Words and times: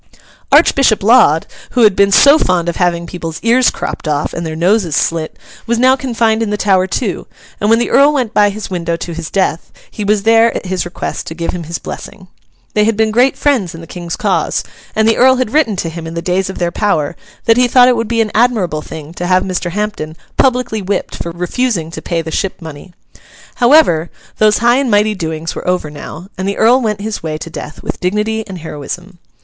Archbishop 0.51 1.03
Laud, 1.03 1.45
who 1.77 1.81
had 1.83 1.95
been 1.95 2.11
so 2.11 2.39
fond 2.39 2.67
of 2.67 2.77
having 2.77 3.05
people's 3.05 3.39
ears 3.43 3.69
cropped 3.69 4.07
off 4.07 4.33
and 4.33 4.43
their 4.47 4.55
noses 4.55 4.95
slit, 4.95 5.37
was 5.67 5.77
now 5.77 5.95
confined 5.95 6.41
in 6.41 6.49
the 6.49 6.57
Tower 6.57 6.87
too; 6.87 7.27
and 7.59 7.69
when 7.69 7.77
the 7.77 7.91
Earl 7.91 8.11
went 8.11 8.33
by 8.33 8.49
his 8.49 8.67
window 8.71 8.95
to 8.95 9.13
his 9.13 9.29
death, 9.29 9.71
he 9.91 10.03
was 10.03 10.23
there, 10.23 10.55
at 10.55 10.65
his 10.65 10.85
request, 10.85 11.27
to 11.27 11.35
give 11.35 11.51
him 11.51 11.65
his 11.65 11.77
blessing. 11.77 12.27
They 12.73 12.85
had 12.85 12.97
been 12.97 13.11
great 13.11 13.37
friends 13.37 13.75
in 13.75 13.81
the 13.81 13.85
King's 13.85 14.15
cause, 14.15 14.63
and 14.95 15.07
the 15.07 15.17
Earl 15.17 15.35
had 15.35 15.53
written 15.53 15.75
to 15.75 15.89
him 15.89 16.07
in 16.07 16.15
the 16.15 16.21
days 16.23 16.49
of 16.49 16.57
their 16.57 16.71
power 16.71 17.15
that 17.45 17.57
he 17.57 17.67
thought 17.67 17.87
it 17.87 17.95
would 17.95 18.07
be 18.07 18.21
an 18.21 18.31
admirable 18.33 18.81
thing 18.81 19.13
to 19.13 19.27
have 19.27 19.43
Mr. 19.43 19.69
Hampden 19.69 20.17
publicly 20.35 20.81
whipped 20.81 21.15
for 21.15 21.29
refusing 21.29 21.91
to 21.91 22.01
pay 22.01 22.23
the 22.23 22.31
ship 22.31 22.59
money. 22.59 22.91
However, 23.57 24.09
those 24.39 24.57
high 24.65 24.77
and 24.77 24.89
mighty 24.89 25.13
doings 25.13 25.53
were 25.53 25.67
over 25.67 25.91
now, 25.91 26.25
and 26.39 26.47
the 26.47 26.57
Earl 26.57 26.81
went 26.81 27.01
his 27.01 27.21
way 27.21 27.37
to 27.37 27.51
death 27.51 27.83
with 27.83 27.99
dignity 27.99 28.43
and 28.47 28.57
heroism. 28.57 29.19